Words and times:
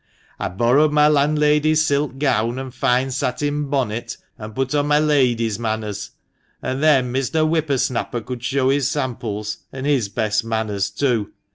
I 0.39 0.47
borrowed 0.49 0.91
my 0.91 1.07
landlady's 1.07 1.85
silk 1.85 2.17
gown 2.17 2.57
and 2.57 2.73
fine 2.73 3.11
satin 3.11 3.65
bonnet, 3.69 4.17
and 4.35 4.55
put 4.55 4.73
on 4.73 4.87
my 4.87 4.97
lady's 4.97 5.59
manners; 5.59 6.09
and 6.59 6.81
then 6.81 7.13
Mr. 7.13 7.47
Whipper 7.47 7.77
snapper 7.77 8.21
could 8.21 8.43
show 8.43 8.69
his 8.71 8.89
samples, 8.89 9.59
and 9.71 9.85
his 9.85 10.09
best 10.09 10.43
manners, 10.43 10.89
too. 10.89 11.33